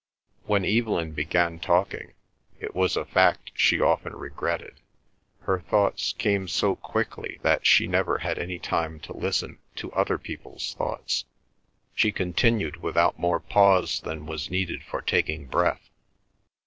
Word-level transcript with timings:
When 0.47 0.65
Evelyn 0.65 1.11
began 1.11 1.59
talking—it 1.59 2.73
was 2.73 2.97
a 2.97 3.05
fact 3.05 3.51
she 3.53 3.79
often 3.79 4.15
regretted—her 4.15 5.59
thoughts 5.59 6.13
came 6.13 6.47
so 6.47 6.75
quickly 6.75 7.37
that 7.43 7.67
she 7.67 7.85
never 7.85 8.17
had 8.17 8.39
any 8.39 8.57
time 8.57 8.99
to 9.01 9.15
listen 9.15 9.59
to 9.75 9.91
other 9.93 10.17
people's 10.17 10.73
thoughts. 10.73 11.25
She 11.93 12.11
continued 12.11 12.77
without 12.77 13.19
more 13.19 13.39
pause 13.41 13.99
than 14.01 14.25
was 14.25 14.49
needed 14.49 14.81
for 14.83 15.03
taking 15.03 15.45
breath. 15.45 15.91